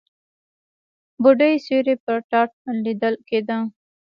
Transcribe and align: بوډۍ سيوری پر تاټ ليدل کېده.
بوډۍ 1.21 1.53
سيوری 1.65 1.95
پر 2.05 2.17
تاټ 2.29 2.49
ليدل 2.83 3.15
کېده. 3.27 3.57